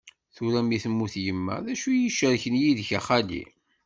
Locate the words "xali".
3.07-3.43